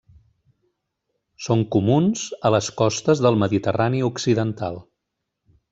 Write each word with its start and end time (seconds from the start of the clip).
Són 1.47 1.61
comuns 1.77 2.25
a 2.49 2.53
les 2.57 2.71
costes 2.83 3.25
del 3.27 3.41
Mediterrani 3.45 4.05
Occidental. 4.13 4.85